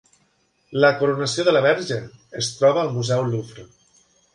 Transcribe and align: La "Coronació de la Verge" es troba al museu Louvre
La 0.83 0.89
"Coronació 1.01 1.47
de 1.49 1.55
la 1.57 1.63
Verge" 1.67 2.01
es 2.43 2.53
troba 2.59 2.87
al 2.87 2.95
museu 3.01 3.27
Louvre 3.33 3.73